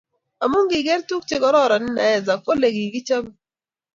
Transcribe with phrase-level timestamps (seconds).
[0.43, 3.33] amu kigeer tuguk chegororon inaeza kole kikichapee